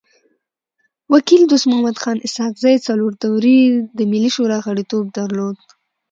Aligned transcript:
وکيل 1.13 1.41
دوست 1.47 1.65
محمد 1.69 1.97
خان 2.01 2.17
اسحق 2.27 2.53
زی 2.63 2.75
څلور 2.87 3.11
دوري 3.23 3.59
د 3.97 3.99
ملي 4.11 4.29
شورا 4.35 4.57
غړیتوب 4.65 5.05
درلود. 5.17 5.57